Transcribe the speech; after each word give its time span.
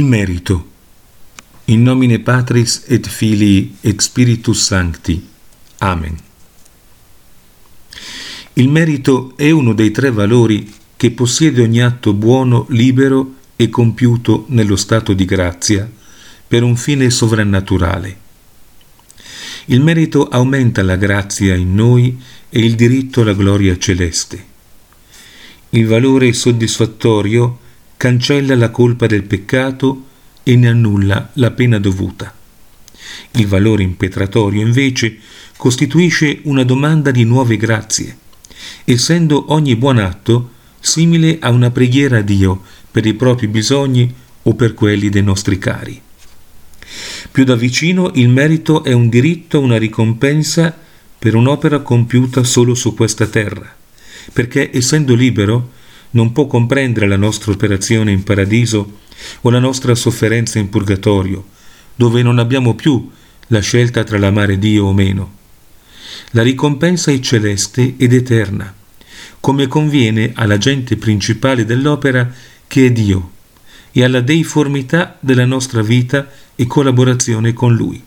merito. 0.00 0.70
In 1.66 1.82
nomine 1.82 2.18
Patris 2.20 2.84
et 2.86 3.06
Filii 3.06 3.76
et 3.82 4.00
Spiritus 4.00 4.64
Sancti. 4.64 5.28
Amen. 5.78 6.16
Il 8.54 8.68
merito 8.68 9.34
è 9.36 9.50
uno 9.50 9.74
dei 9.74 9.90
tre 9.90 10.10
valori 10.10 10.72
che 10.96 11.10
possiede 11.10 11.62
ogni 11.62 11.82
atto 11.82 12.14
buono, 12.14 12.66
libero 12.70 13.34
e 13.56 13.68
compiuto 13.68 14.46
nello 14.48 14.76
stato 14.76 15.12
di 15.12 15.24
grazia 15.24 15.90
per 16.46 16.62
un 16.62 16.76
fine 16.76 17.10
sovrannaturale. 17.10 18.16
Il 19.66 19.82
merito 19.82 20.26
aumenta 20.26 20.82
la 20.82 20.96
grazia 20.96 21.54
in 21.54 21.74
noi 21.74 22.18
e 22.48 22.60
il 22.60 22.74
diritto 22.74 23.20
alla 23.20 23.34
gloria 23.34 23.78
celeste. 23.78 24.44
Il 25.70 25.86
valore 25.86 26.32
soddisfattorio 26.32 27.58
cancella 28.02 28.56
la 28.56 28.70
colpa 28.70 29.06
del 29.06 29.22
peccato 29.22 30.06
e 30.42 30.56
ne 30.56 30.66
annulla 30.66 31.30
la 31.34 31.52
pena 31.52 31.78
dovuta. 31.78 32.34
Il 33.34 33.46
valore 33.46 33.84
impetratorio, 33.84 34.60
invece, 34.60 35.18
costituisce 35.56 36.40
una 36.42 36.64
domanda 36.64 37.12
di 37.12 37.22
nuove 37.22 37.56
grazie, 37.56 38.16
essendo 38.82 39.52
ogni 39.52 39.76
buon 39.76 39.98
atto 39.98 40.50
simile 40.80 41.38
a 41.40 41.50
una 41.50 41.70
preghiera 41.70 42.18
a 42.18 42.22
Dio 42.22 42.62
per 42.90 43.06
i 43.06 43.14
propri 43.14 43.46
bisogni 43.46 44.12
o 44.42 44.52
per 44.56 44.74
quelli 44.74 45.08
dei 45.08 45.22
nostri 45.22 45.58
cari. 45.58 46.02
Più 47.30 47.44
da 47.44 47.54
vicino 47.54 48.10
il 48.14 48.30
merito 48.30 48.82
è 48.82 48.92
un 48.92 49.08
diritto, 49.08 49.60
una 49.60 49.78
ricompensa 49.78 50.76
per 51.16 51.36
un'opera 51.36 51.78
compiuta 51.82 52.42
solo 52.42 52.74
su 52.74 52.96
questa 52.96 53.28
terra, 53.28 53.72
perché 54.32 54.76
essendo 54.76 55.14
libero 55.14 55.78
non 56.12 56.32
può 56.32 56.46
comprendere 56.46 57.06
la 57.06 57.16
nostra 57.16 57.52
operazione 57.52 58.10
in 58.10 58.22
paradiso 58.22 59.00
o 59.42 59.50
la 59.50 59.58
nostra 59.58 59.94
sofferenza 59.94 60.58
in 60.58 60.68
purgatorio, 60.68 61.44
dove 61.94 62.22
non 62.22 62.38
abbiamo 62.38 62.74
più 62.74 63.10
la 63.48 63.60
scelta 63.60 64.02
tra 64.04 64.18
l'amare 64.18 64.58
Dio 64.58 64.86
o 64.86 64.92
meno. 64.92 65.40
La 66.30 66.42
ricompensa 66.42 67.10
è 67.10 67.20
celeste 67.20 67.94
ed 67.96 68.12
eterna, 68.12 68.74
come 69.40 69.66
conviene 69.66 70.32
all'agente 70.34 70.96
principale 70.96 71.64
dell'opera 71.64 72.32
che 72.66 72.86
è 72.86 72.92
Dio 72.92 73.30
e 73.92 74.04
alla 74.04 74.20
deiformità 74.20 75.16
della 75.20 75.44
nostra 75.44 75.82
vita 75.82 76.28
e 76.54 76.66
collaborazione 76.66 77.52
con 77.52 77.74
Lui. 77.74 78.02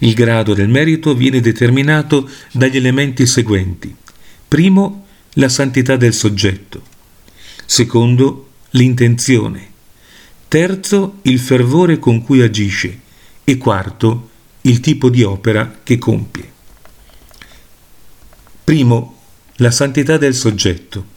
Il 0.00 0.14
grado 0.14 0.54
del 0.54 0.68
merito 0.68 1.14
viene 1.14 1.40
determinato 1.40 2.28
dagli 2.52 2.76
elementi 2.76 3.26
seguenti. 3.26 3.94
Primo, 4.46 5.06
la 5.34 5.48
santità 5.48 5.96
del 5.96 6.12
soggetto. 6.12 6.82
Secondo, 7.66 8.50
l'intenzione. 8.70 9.70
Terzo, 10.48 11.18
il 11.22 11.38
fervore 11.38 11.98
con 11.98 12.22
cui 12.22 12.42
agisce. 12.42 13.00
E 13.42 13.56
quarto, 13.58 14.30
il 14.62 14.80
tipo 14.80 15.10
di 15.10 15.22
opera 15.22 15.80
che 15.82 15.98
compie. 15.98 16.52
Primo, 18.62 19.18
la 19.56 19.70
santità 19.70 20.16
del 20.16 20.34
soggetto. 20.34 21.12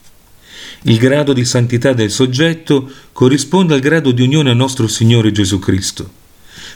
Il 0.82 0.98
grado 0.98 1.32
di 1.32 1.44
santità 1.44 1.92
del 1.92 2.10
soggetto 2.10 2.90
corrisponde 3.12 3.74
al 3.74 3.80
grado 3.80 4.10
di 4.10 4.22
unione 4.22 4.50
al 4.50 4.56
nostro 4.56 4.86
Signore 4.86 5.32
Gesù 5.32 5.58
Cristo. 5.58 6.10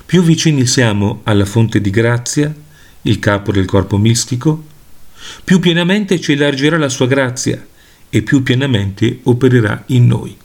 Più 0.06 0.22
vicini 0.22 0.66
siamo 0.66 1.20
alla 1.24 1.44
fonte 1.44 1.80
di 1.80 1.90
grazia, 1.90 2.54
il 3.02 3.18
capo 3.18 3.52
del 3.52 3.64
corpo 3.66 3.98
mistico, 3.98 4.70
più 5.44 5.58
pienamente 5.58 6.20
ci 6.20 6.32
elargirà 6.32 6.78
la 6.78 6.88
sua 6.88 7.06
grazia 7.06 7.64
e 8.08 8.22
più 8.22 8.42
pienamente 8.42 9.20
opererà 9.24 9.84
in 9.86 10.06
noi. 10.06 10.36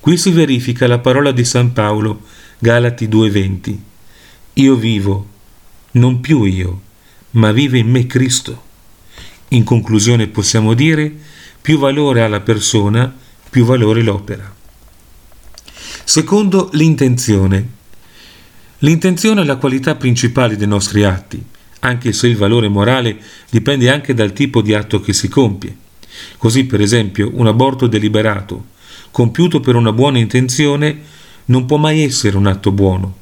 Qui 0.00 0.16
si 0.16 0.30
verifica 0.30 0.86
la 0.86 0.98
parola 0.98 1.32
di 1.32 1.44
San 1.44 1.72
Paolo, 1.72 2.22
Galati 2.58 3.08
2:20. 3.08 3.78
Io 4.54 4.76
vivo, 4.76 5.28
non 5.92 6.20
più 6.20 6.44
io, 6.44 6.82
ma 7.32 7.50
vive 7.52 7.78
in 7.78 7.90
me 7.90 8.06
Cristo. 8.06 8.62
In 9.48 9.64
conclusione 9.64 10.28
possiamo 10.28 10.74
dire, 10.74 11.12
più 11.60 11.78
valore 11.78 12.22
ha 12.22 12.28
la 12.28 12.40
persona, 12.40 13.12
più 13.50 13.64
valore 13.64 14.02
l'opera. 14.02 14.54
Secondo, 16.04 16.70
l'intenzione. 16.72 17.68
L'intenzione 18.78 19.42
è 19.42 19.44
la 19.44 19.56
qualità 19.56 19.94
principale 19.94 20.56
dei 20.56 20.66
nostri 20.66 21.04
atti 21.04 21.44
anche 21.84 22.12
se 22.12 22.26
il 22.26 22.36
valore 22.36 22.68
morale 22.68 23.16
dipende 23.50 23.90
anche 23.90 24.14
dal 24.14 24.32
tipo 24.32 24.62
di 24.62 24.74
atto 24.74 25.00
che 25.00 25.12
si 25.12 25.28
compie. 25.28 25.76
Così, 26.38 26.64
per 26.64 26.80
esempio, 26.80 27.30
un 27.34 27.46
aborto 27.46 27.86
deliberato, 27.86 28.66
compiuto 29.10 29.60
per 29.60 29.74
una 29.76 29.92
buona 29.92 30.18
intenzione, 30.18 31.12
non 31.46 31.66
può 31.66 31.76
mai 31.76 32.02
essere 32.02 32.36
un 32.36 32.46
atto 32.46 32.72
buono. 32.72 33.16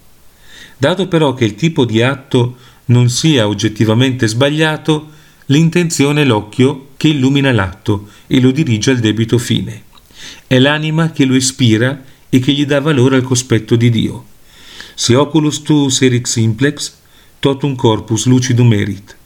Dato 0.77 1.09
però 1.09 1.34
che 1.34 1.45
il 1.45 1.55
tipo 1.56 1.84
di 1.84 2.03
atto 2.03 2.56
non 2.87 3.09
sia 3.09 3.49
oggettivamente 3.49 4.28
sbagliato, 4.28 5.11
l'intenzione 5.47 6.23
è 6.23 6.25
l'occhio 6.25 6.91
che 6.97 7.09
illumina 7.09 7.50
l'atto 7.53 8.09
e 8.29 8.41
lo 8.41 8.53
dirige 8.53 8.93
al 8.93 8.99
debito 8.99 9.39
fine. 9.39 9.83
È 10.47 10.59
l'anima 10.59 11.11
che 11.11 11.25
lo 11.25 11.34
ispira 11.34 12.00
e 12.29 12.39
che 12.39 12.53
gli 12.53 12.65
dà 12.65 12.81
valore 12.81 13.17
al 13.17 13.23
cospetto 13.23 13.75
di 13.75 13.91
Dio. 13.91 14.25
Se 14.94 15.17
oculus 15.17 15.62
tuus 15.62 16.00
erit 16.03 16.27
simplex, 16.27 17.00
totum 17.42 17.75
corpus 17.75 18.26
lucidum 18.26 18.72
erit. 18.72 19.16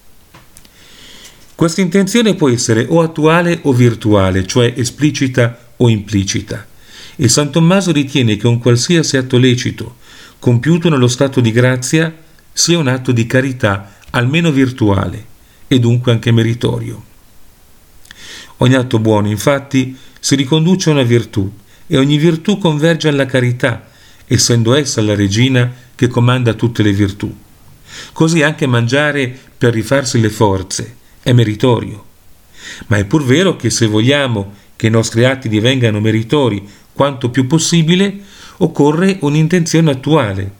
Questa 1.55 1.83
intenzione 1.83 2.35
può 2.35 2.49
essere 2.49 2.87
o 2.89 3.03
attuale 3.03 3.59
o 3.65 3.75
virtuale, 3.75 4.47
cioè 4.47 4.73
esplicita 4.75 5.75
o 5.77 5.91
implicita, 5.91 6.67
e 7.15 7.29
San 7.29 7.51
Tommaso 7.51 7.93
ritiene 7.93 8.39
che 8.39 8.47
un 8.47 8.59
qualsiasi 8.59 9.19
atto 9.19 9.37
lecito, 9.37 9.97
compiuto 10.39 10.89
nello 10.89 11.09
stato 11.09 11.43
di 11.43 11.53
grazia, 11.53 12.11
sia 12.51 12.79
un 12.79 12.89
atto 12.89 13.13
di 13.13 13.27
carità, 13.27 13.97
almeno 14.09 14.51
virtuale, 14.51 15.27
e 15.69 15.79
dunque 15.79 16.11
anche 16.11 16.33
meritorio. 16.33 17.05
Ogni 18.59 18.77
atto 18.77 18.99
buono, 18.99 19.29
infatti, 19.29 19.95
si 20.19 20.37
riconduce 20.37 20.89
a 20.89 20.95
una 20.95 21.03
virtù, 21.03 21.53
e 21.87 21.99
ogni 21.99 22.17
virtù 22.17 22.57
converge 22.57 23.09
alla 23.09 23.27
carità, 23.27 23.87
essendo 24.27 24.75
essa 24.75 25.03
la 25.03 25.15
regina 25.15 25.71
che 25.95 26.09
comanda 26.09 26.55
tutte 26.55 26.83
le 26.83 26.93
virtù. 26.93 27.45
Così 28.13 28.43
anche 28.43 28.67
mangiare 28.67 29.37
per 29.57 29.73
rifarsi 29.73 30.21
le 30.21 30.31
forze 30.31 30.97
è 31.23 31.33
meritorio. 31.33 32.05
Ma 32.89 32.97
è 32.97 33.05
pur 33.05 33.25
vero 33.25 33.57
che 33.57 33.71
se 33.71 33.87
vogliamo 33.87 34.55
che 34.77 34.89
i 34.89 34.91
nostri 34.91 35.25
atti 35.25 35.49
divengano 35.49 36.01
meritori 36.01 36.69
quanto 36.93 37.31
più 37.31 37.47
possibile, 37.47 38.15
occorre 38.59 39.19
un'intenzione 39.21 39.91
attuale. 39.91 40.51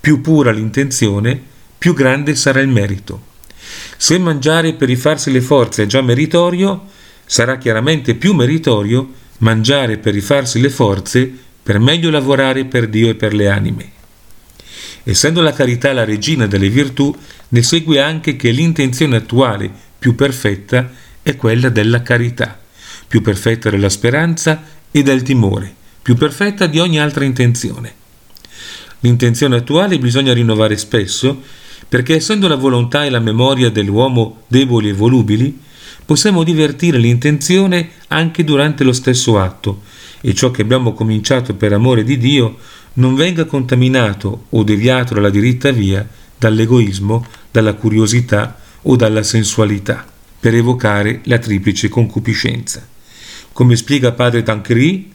Più 0.00 0.20
pura 0.20 0.50
l'intenzione, 0.50 1.40
più 1.78 1.94
grande 1.94 2.34
sarà 2.34 2.60
il 2.60 2.68
merito. 2.68 3.26
Se 3.96 4.18
mangiare 4.18 4.74
per 4.74 4.88
rifarsi 4.88 5.30
le 5.30 5.40
forze 5.40 5.84
è 5.84 5.86
già 5.86 6.02
meritorio, 6.02 6.86
sarà 7.24 7.58
chiaramente 7.58 8.14
più 8.14 8.34
meritorio 8.34 9.12
mangiare 9.38 9.98
per 9.98 10.14
rifarsi 10.14 10.60
le 10.60 10.70
forze 10.70 11.30
per 11.62 11.78
meglio 11.78 12.10
lavorare 12.10 12.64
per 12.64 12.88
Dio 12.88 13.10
e 13.10 13.14
per 13.14 13.34
le 13.34 13.48
anime. 13.48 13.92
Essendo 15.04 15.40
la 15.40 15.52
carità 15.52 15.92
la 15.92 16.04
regina 16.04 16.46
delle 16.46 16.68
virtù, 16.68 17.14
ne 17.48 17.62
segue 17.62 18.00
anche 18.00 18.36
che 18.36 18.50
l'intenzione 18.50 19.16
attuale 19.16 19.70
più 19.98 20.14
perfetta 20.14 20.90
è 21.22 21.36
quella 21.36 21.68
della 21.68 22.02
carità, 22.02 22.58
più 23.06 23.22
perfetta 23.22 23.70
della 23.70 23.88
speranza 23.88 24.62
e 24.90 25.02
del 25.02 25.22
timore, 25.22 25.74
più 26.02 26.14
perfetta 26.14 26.66
di 26.66 26.78
ogni 26.78 27.00
altra 27.00 27.24
intenzione. 27.24 27.94
L'intenzione 29.00 29.56
attuale 29.56 29.98
bisogna 29.98 30.32
rinnovare 30.32 30.76
spesso, 30.76 31.42
perché 31.88 32.16
essendo 32.16 32.48
la 32.48 32.56
volontà 32.56 33.04
e 33.04 33.10
la 33.10 33.20
memoria 33.20 33.70
dell'uomo 33.70 34.42
deboli 34.46 34.88
e 34.88 34.92
volubili, 34.92 35.58
possiamo 36.04 36.42
divertire 36.42 36.98
l'intenzione 36.98 37.90
anche 38.08 38.44
durante 38.44 38.84
lo 38.84 38.92
stesso 38.92 39.38
atto, 39.38 39.82
e 40.20 40.34
ciò 40.34 40.50
che 40.50 40.62
abbiamo 40.62 40.92
cominciato 40.92 41.54
per 41.54 41.72
amore 41.72 42.02
di 42.02 42.18
Dio 42.18 42.58
non 42.94 43.14
venga 43.14 43.44
contaminato 43.44 44.46
o 44.50 44.62
deviato 44.62 45.14
dalla 45.14 45.30
diritta 45.30 45.70
via 45.70 46.06
dall'egoismo, 46.36 47.26
dalla 47.50 47.74
curiosità 47.74 48.58
o 48.82 48.96
dalla 48.96 49.22
sensualità, 49.22 50.06
per 50.40 50.54
evocare 50.54 51.20
la 51.24 51.38
triplice 51.38 51.88
concupiscenza. 51.88 52.86
Come 53.52 53.76
spiega 53.76 54.12
padre 54.12 54.42
Tancredi, 54.42 55.12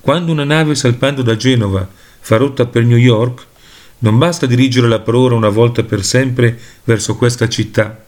quando 0.00 0.32
una 0.32 0.44
nave 0.44 0.74
salpando 0.74 1.22
da 1.22 1.36
Genova 1.36 1.88
fa 2.20 2.36
rotta 2.36 2.66
per 2.66 2.84
New 2.84 2.96
York, 2.96 3.46
non 3.98 4.16
basta 4.16 4.46
dirigerla 4.46 5.00
per 5.00 5.14
ora 5.14 5.34
una 5.34 5.48
volta 5.48 5.82
per 5.82 6.04
sempre 6.04 6.58
verso 6.84 7.16
questa 7.16 7.48
città, 7.48 8.04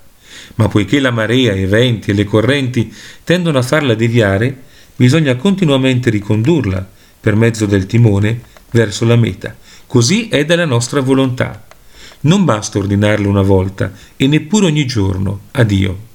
ma 0.54 0.68
poiché 0.68 1.00
la 1.00 1.10
marea, 1.10 1.54
i 1.54 1.66
venti 1.66 2.10
e 2.10 2.14
le 2.14 2.24
correnti 2.24 2.92
tendono 3.24 3.58
a 3.58 3.62
farla 3.62 3.94
deviare, 3.94 4.56
bisogna 4.96 5.34
continuamente 5.36 6.10
ricondurla 6.10 6.88
per 7.20 7.34
mezzo 7.34 7.66
del 7.66 7.86
timone 7.86 8.40
verso 8.72 9.04
la 9.04 9.16
meta. 9.16 9.56
Così 9.86 10.28
è 10.28 10.44
dalla 10.44 10.64
nostra 10.64 11.00
volontà. 11.00 11.64
Non 12.20 12.44
basta 12.44 12.78
ordinarlo 12.78 13.28
una 13.28 13.42
volta 13.42 13.92
e 14.16 14.26
neppure 14.26 14.66
ogni 14.66 14.86
giorno 14.86 15.40
a 15.52 15.62
Dio. 15.62 16.10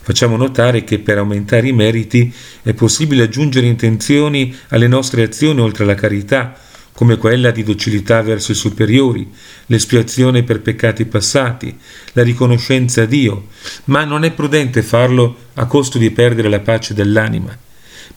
Facciamo 0.00 0.36
notare 0.36 0.84
che 0.84 1.00
per 1.00 1.18
aumentare 1.18 1.68
i 1.68 1.72
meriti 1.72 2.32
è 2.62 2.72
possibile 2.74 3.24
aggiungere 3.24 3.66
intenzioni 3.66 4.54
alle 4.68 4.86
nostre 4.86 5.22
azioni 5.22 5.60
oltre 5.60 5.84
alla 5.84 5.94
carità, 5.94 6.56
come 6.92 7.18
quella 7.18 7.50
di 7.50 7.62
docilità 7.62 8.22
verso 8.22 8.52
i 8.52 8.54
superiori, 8.54 9.30
l'espiazione 9.66 10.44
per 10.44 10.62
peccati 10.62 11.04
passati, 11.04 11.76
la 12.12 12.22
riconoscenza 12.22 13.02
a 13.02 13.06
Dio, 13.06 13.48
ma 13.84 14.04
non 14.04 14.24
è 14.24 14.30
prudente 14.30 14.82
farlo 14.82 15.36
a 15.54 15.66
costo 15.66 15.98
di 15.98 16.10
perdere 16.10 16.48
la 16.48 16.60
pace 16.60 16.94
dell'anima. 16.94 17.56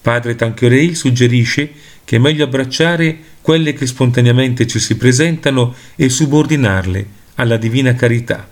Padre 0.01 0.35
Tanqueray 0.35 0.93
suggerisce 0.95 1.71
che 2.09 2.15
è 2.15 2.19
meglio 2.19 2.45
abbracciare 2.45 3.19
quelle 3.39 3.73
che 3.73 3.85
spontaneamente 3.85 4.65
ci 4.65 4.79
si 4.79 4.97
presentano 4.97 5.75
e 5.95 6.09
subordinarle 6.09 7.07
alla 7.35 7.55
divina 7.55 7.93
carità. 7.93 8.49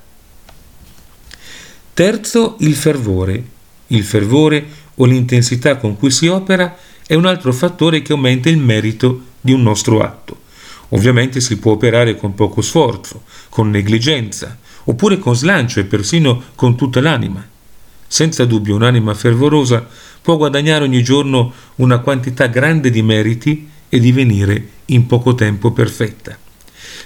Terzo, 1.92 2.57
il 2.59 2.75
fervore. 2.75 3.44
Il 3.88 4.04
fervore 4.04 4.63
o 4.94 5.06
l'intensità 5.06 5.77
con 5.77 5.98
cui 5.98 6.12
si 6.12 6.27
opera 6.27 6.77
è 7.07 7.15
un 7.15 7.25
altro 7.25 7.51
fattore 7.51 8.04
che 8.04 8.12
aumenta 8.12 8.48
il 8.48 8.59
merito 8.59 9.24
di 9.42 9.54
un 9.54 9.63
nostro 9.63 10.01
atto. 10.01 10.42
Ovviamente 10.89 11.42
si 11.42 11.57
può 11.57 11.71
operare 11.71 12.15
con 12.15 12.36
poco 12.36 12.62
sforzo, 12.62 13.24
con 13.50 13.71
negligenza, 13.71 14.56
oppure 14.83 15.18
con 15.18 15.36
slancio 15.36 15.80
e 15.80 15.86
persino 15.86 16.44
con 16.53 16.77
tutta 16.77 17.01
l'anima. 17.01 17.44
Senza 18.07 18.45
dubbio 18.45 18.75
un'anima 18.75 19.13
fervorosa 19.13 19.86
può 20.21 20.38
guadagnare 20.38 20.83
ogni 20.83 21.04
giorno 21.04 21.54
una 21.75 22.00
quantità 22.00 22.48
grande 22.48 22.89
di 22.89 23.01
meriti 23.01 23.69
e 23.89 24.00
divenire 24.00 24.69
in 24.86 25.06
poco 25.06 25.36
tempo 25.36 25.71
perfetta. 25.71 26.38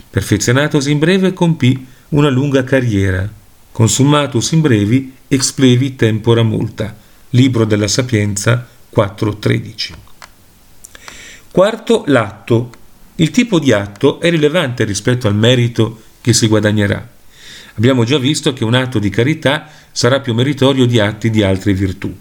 Perfezionatosi 0.09 0.91
in 0.91 0.99
breve 0.99 1.33
compì 1.33 1.85
una 2.09 2.29
lunga 2.29 2.63
carriera, 2.63 3.29
consumatus 3.71 4.51
in 4.51 4.61
brevi 4.61 5.13
explevi 5.27 5.95
tempora 5.95 6.43
multa. 6.43 6.95
Libro 7.29 7.63
della 7.63 7.87
Sapienza 7.87 8.67
4.13. 8.93 9.93
Quarto, 11.51 12.03
l'atto. 12.07 12.69
Il 13.15 13.31
tipo 13.31 13.59
di 13.59 13.71
atto 13.71 14.19
è 14.19 14.29
rilevante 14.29 14.83
rispetto 14.83 15.27
al 15.27 15.35
merito 15.35 16.01
che 16.19 16.33
si 16.33 16.47
guadagnerà. 16.47 17.07
Abbiamo 17.81 18.03
già 18.03 18.19
visto 18.19 18.53
che 18.53 18.63
un 18.63 18.75
atto 18.75 18.99
di 18.99 19.09
carità 19.09 19.67
sarà 19.91 20.19
più 20.19 20.35
meritorio 20.35 20.85
di 20.85 20.99
atti 20.99 21.31
di 21.31 21.41
altre 21.41 21.73
virtù. 21.73 22.15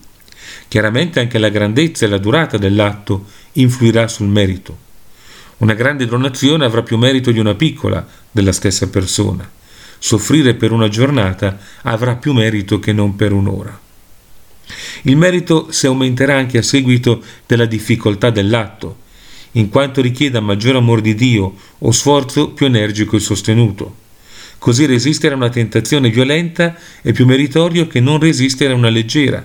Chiaramente 0.69 1.21
anche 1.21 1.37
la 1.37 1.51
grandezza 1.51 2.07
e 2.07 2.09
la 2.09 2.17
durata 2.17 2.57
dell'atto 2.57 3.27
influirà 3.53 4.09
sul 4.09 4.29
merito. 4.29 4.89
Una 5.59 5.75
grande 5.75 6.07
donazione 6.07 6.65
avrà 6.65 6.83
più 6.83 6.97
merito 6.97 7.31
di 7.31 7.39
una 7.39 7.55
piccola 7.55 8.07
della 8.31 8.53
stessa 8.53 8.89
persona 8.89 9.59
soffrire 10.01 10.55
per 10.55 10.73
una 10.73 10.89
giornata 10.89 11.59
avrà 11.83 12.17
più 12.17 12.33
merito 12.33 12.79
che 12.79 12.91
non 12.93 13.17
per 13.17 13.33
un'ora. 13.33 13.79
Il 15.03 15.17
merito 15.17 15.71
si 15.71 15.85
aumenterà 15.85 16.37
anche 16.37 16.57
a 16.57 16.63
seguito 16.63 17.23
della 17.45 17.67
difficoltà 17.67 18.31
dell'atto, 18.31 18.97
in 19.53 19.69
quanto 19.69 20.01
richieda 20.01 20.41
maggior 20.41 20.77
amor 20.77 21.03
di 21.03 21.15
Dio 21.15 21.55
o 21.79 21.91
sforzo 21.91 22.51
più 22.51 22.65
energico 22.65 23.17
e 23.17 23.21
sostenuto. 23.21 24.09
Così 24.61 24.85
resistere 24.85 25.33
a 25.33 25.39
una 25.39 25.49
tentazione 25.49 26.11
violenta 26.11 26.77
è 27.01 27.13
più 27.13 27.25
meritorio 27.25 27.87
che 27.87 27.99
non 27.99 28.21
resistere 28.21 28.75
a 28.75 28.77
una 28.77 28.91
leggera. 28.91 29.43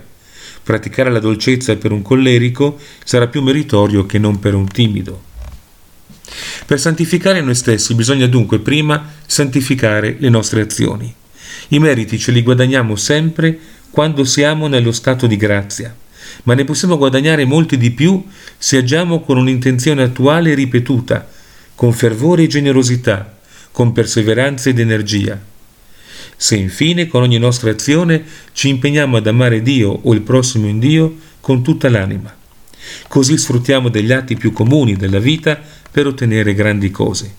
Praticare 0.62 1.10
la 1.10 1.20
dolcezza 1.20 1.74
per 1.76 1.90
un 1.90 2.02
collerico 2.02 2.78
sarà 3.02 3.26
più 3.26 3.40
meritorio 3.40 4.04
che 4.04 4.18
non 4.18 4.38
per 4.38 4.52
un 4.52 4.68
timido. 4.68 5.22
Per 6.66 6.78
santificare 6.78 7.40
noi 7.40 7.54
stessi 7.54 7.94
bisogna 7.94 8.26
dunque 8.26 8.58
prima 8.58 9.14
santificare 9.24 10.16
le 10.18 10.28
nostre 10.28 10.60
azioni. 10.60 11.12
I 11.68 11.78
meriti 11.78 12.18
ce 12.18 12.30
li 12.30 12.42
guadagniamo 12.42 12.94
sempre 12.94 13.58
quando 13.90 14.22
siamo 14.22 14.66
nello 14.66 14.92
stato 14.92 15.26
di 15.26 15.38
grazia, 15.38 15.96
ma 16.42 16.52
ne 16.52 16.64
possiamo 16.66 16.98
guadagnare 16.98 17.46
molti 17.46 17.78
di 17.78 17.90
più 17.90 18.22
se 18.58 18.76
agiamo 18.76 19.20
con 19.20 19.38
un'intenzione 19.38 20.02
attuale 20.02 20.50
e 20.50 20.54
ripetuta, 20.54 21.26
con 21.74 21.94
fervore 21.94 22.42
e 22.42 22.48
generosità, 22.48 23.35
con 23.76 23.92
perseveranza 23.92 24.70
ed 24.70 24.78
energia. 24.78 25.38
Se 26.34 26.56
infine 26.56 27.08
con 27.08 27.20
ogni 27.20 27.36
nostra 27.36 27.70
azione 27.70 28.24
ci 28.52 28.70
impegniamo 28.70 29.18
ad 29.18 29.26
amare 29.26 29.60
Dio 29.60 29.90
o 29.90 30.14
il 30.14 30.22
prossimo 30.22 30.66
in 30.66 30.78
Dio 30.78 31.14
con 31.42 31.62
tutta 31.62 31.90
l'anima. 31.90 32.34
Così 33.06 33.36
sfruttiamo 33.36 33.90
degli 33.90 34.12
atti 34.12 34.34
più 34.34 34.50
comuni 34.52 34.96
della 34.96 35.18
vita 35.18 35.60
per 35.90 36.06
ottenere 36.06 36.54
grandi 36.54 36.90
cose. 36.90 37.34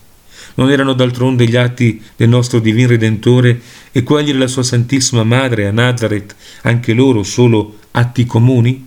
Non 0.53 0.69
erano 0.69 0.93
d'altronde 0.93 1.47
gli 1.47 1.55
atti 1.55 1.99
del 2.15 2.29
nostro 2.29 2.59
Divin 2.59 2.85
Redentore 2.85 3.59
e 3.91 4.03
quelli 4.03 4.31
della 4.31 4.45
sua 4.45 4.61
Santissima 4.61 5.23
Madre 5.23 5.65
a 5.65 5.71
Nazareth, 5.71 6.35
anche 6.61 6.93
loro 6.93 7.23
solo 7.23 7.79
atti 7.89 8.27
comuni? 8.27 8.85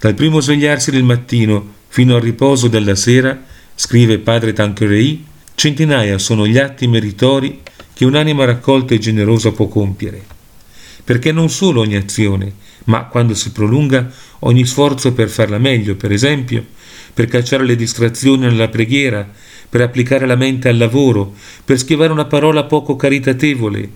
Dal 0.00 0.14
primo 0.14 0.40
svegliarsi 0.40 0.90
del 0.90 1.04
mattino 1.04 1.74
fino 1.86 2.16
al 2.16 2.22
riposo 2.22 2.66
della 2.66 2.96
sera, 2.96 3.40
scrive 3.76 4.18
padre 4.18 4.52
Tanqueray, 4.52 5.34
centinaia 5.56 6.18
sono 6.18 6.46
gli 6.46 6.58
atti 6.58 6.86
meritori 6.86 7.62
che 7.94 8.04
un'anima 8.04 8.44
raccolta 8.44 8.94
e 8.94 8.98
generosa 8.98 9.52
può 9.52 9.68
compiere. 9.68 10.22
Perché 11.02 11.32
non 11.32 11.48
solo 11.48 11.80
ogni 11.80 11.96
azione, 11.96 12.52
ma 12.84 13.06
quando 13.06 13.34
si 13.34 13.50
prolunga 13.52 14.10
ogni 14.40 14.66
sforzo 14.66 15.14
per 15.14 15.30
farla 15.30 15.56
meglio, 15.56 15.96
per 15.96 16.12
esempio, 16.12 16.64
per 17.14 17.26
cacciare 17.26 17.64
le 17.64 17.74
distrazioni 17.74 18.42
nella 18.42 18.68
preghiera, 18.68 19.26
per 19.68 19.80
applicare 19.80 20.26
la 20.26 20.36
mente 20.36 20.68
al 20.68 20.76
lavoro, 20.76 21.32
per 21.64 21.78
schivare 21.78 22.12
una 22.12 22.26
parola 22.26 22.64
poco 22.64 22.94
caritatevole, 22.94 23.88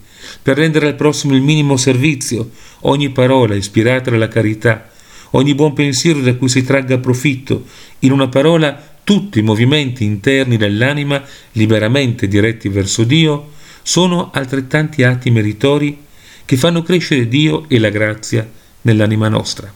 per 0.42 0.56
rendere 0.56 0.86
al 0.86 0.94
prossimo 0.94 1.34
il 1.34 1.42
minimo 1.42 1.76
servizio, 1.76 2.50
ogni 2.80 3.10
parola 3.10 3.54
ispirata 3.54 4.10
alla 4.10 4.28
carità, 4.28 4.90
ogni 5.32 5.54
buon 5.54 5.74
pensiero 5.74 6.20
da 6.20 6.34
cui 6.36 6.48
si 6.48 6.64
tragga 6.64 6.96
profitto, 6.96 7.66
in 8.00 8.12
una 8.12 8.28
parola 8.28 8.89
tutti 9.10 9.40
i 9.40 9.42
movimenti 9.42 10.04
interni 10.04 10.56
dell'anima 10.56 11.20
liberamente 11.54 12.28
diretti 12.28 12.68
verso 12.68 13.02
Dio, 13.02 13.50
sono 13.82 14.30
altrettanti 14.32 15.02
atti 15.02 15.32
meritori 15.32 15.98
che 16.44 16.56
fanno 16.56 16.84
crescere 16.84 17.26
Dio 17.26 17.68
e 17.68 17.80
la 17.80 17.88
grazia 17.88 18.48
nell'anima 18.82 19.26
nostra. 19.26 19.74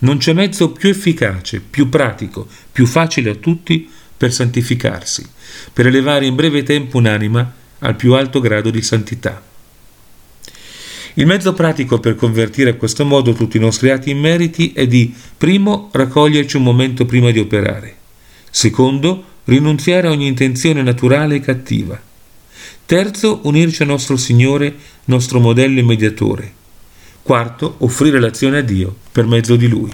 Non 0.00 0.18
c'è 0.18 0.34
mezzo 0.34 0.72
più 0.72 0.90
efficace, 0.90 1.60
più 1.62 1.88
pratico, 1.88 2.46
più 2.70 2.84
facile 2.84 3.30
a 3.30 3.34
tutti 3.36 3.88
per 4.14 4.30
santificarsi, 4.30 5.26
per 5.72 5.86
elevare 5.86 6.26
in 6.26 6.34
breve 6.34 6.62
tempo 6.62 6.98
un'anima 6.98 7.54
al 7.78 7.96
più 7.96 8.12
alto 8.12 8.38
grado 8.38 8.68
di 8.68 8.82
santità. 8.82 9.42
Il 11.14 11.24
mezzo 11.24 11.54
pratico 11.54 12.00
per 12.00 12.16
convertire 12.16 12.68
a 12.68 12.74
questo 12.74 13.06
modo 13.06 13.32
tutti 13.32 13.56
i 13.56 13.60
nostri 13.60 13.88
atti 13.88 14.10
in 14.10 14.18
meriti 14.18 14.72
è 14.74 14.86
di, 14.86 15.14
primo, 15.38 15.88
raccoglierci 15.90 16.58
un 16.58 16.64
momento 16.64 17.06
prima 17.06 17.30
di 17.30 17.38
operare, 17.38 18.02
secondo, 18.54 19.24
rinunziare 19.46 20.06
a 20.06 20.12
ogni 20.12 20.28
intenzione 20.28 20.80
naturale 20.80 21.34
e 21.34 21.40
cattiva, 21.40 22.00
terzo, 22.86 23.40
unirci 23.42 23.82
a 23.82 23.86
nostro 23.86 24.16
Signore, 24.16 24.72
nostro 25.06 25.40
modello 25.40 25.80
e 25.80 25.82
mediatore, 25.82 26.52
Quarto, 27.20 27.76
offrire 27.78 28.20
l'azione 28.20 28.58
a 28.58 28.62
Dio 28.62 28.94
per 29.10 29.26
mezzo 29.26 29.56
di 29.56 29.66
Lui. 29.66 29.90